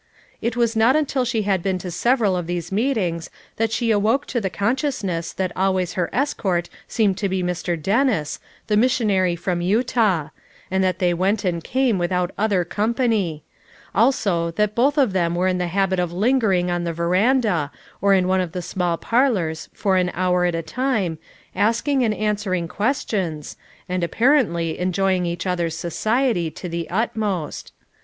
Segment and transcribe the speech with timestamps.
[0.41, 4.25] It was not until she had been to several of these meetings that she awoke
[4.25, 7.79] to the consciousness that always her escort seemed to be Mr.
[7.79, 10.29] Dennis, the mis sionary from Utah,
[10.71, 13.43] and that they went and came without other company;
[13.93, 17.71] also that both of them were in the habit of lingering on the veranda
[18.01, 21.19] or in one of the small parlors for an hour at a time,
[21.55, 23.55] asking and answering ques tions,
[23.87, 27.71] and apparently enjoying each other's society to the utmost.